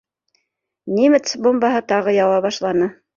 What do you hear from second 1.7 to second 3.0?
тағы яуа башланы.